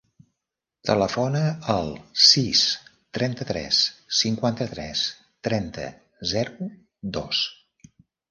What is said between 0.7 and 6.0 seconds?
Telefona al sis, trenta-tres, cinquanta-tres, trenta,